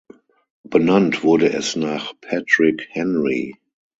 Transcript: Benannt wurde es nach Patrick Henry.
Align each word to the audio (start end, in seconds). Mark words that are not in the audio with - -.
Benannt 0.63 1.21
wurde 1.21 1.53
es 1.53 1.75
nach 1.75 2.13
Patrick 2.21 2.87
Henry. 2.89 3.53